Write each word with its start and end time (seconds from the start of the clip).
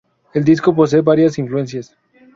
El 0.33 0.43
disco 0.43 0.73
posee 0.75 1.01
variadas 1.01 1.37
influencias. 1.37 1.95